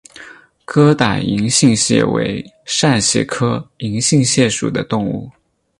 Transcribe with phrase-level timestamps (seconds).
[0.65, 5.29] 疙瘩银杏蟹为扇蟹科银杏蟹属的动物。